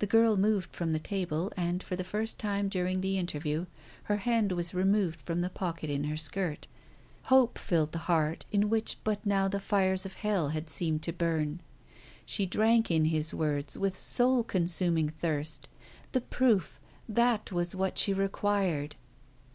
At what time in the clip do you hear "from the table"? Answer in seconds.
0.76-1.50